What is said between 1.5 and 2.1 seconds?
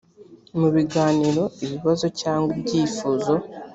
ibibazo